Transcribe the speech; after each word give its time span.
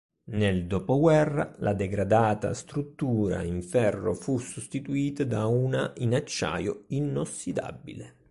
Nel 0.33 0.65
dopoguerra 0.65 1.53
la 1.59 1.75
degradata 1.75 2.55
struttura 2.55 3.43
in 3.43 3.61
ferro 3.61 4.15
fu 4.15 4.39
sostituita 4.39 5.23
da 5.25 5.45
una 5.45 5.93
in 5.97 6.15
acciaio 6.15 6.85
inossidabile. 6.87 8.15